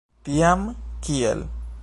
[0.29, 0.63] Tiam
[1.09, 1.45] kiel?